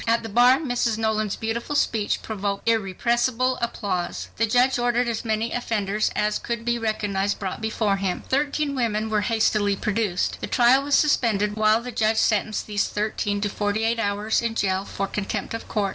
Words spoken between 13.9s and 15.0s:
hours in jail